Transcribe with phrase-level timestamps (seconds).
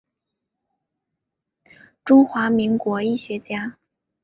[2.03, 3.77] 中华民国医学家。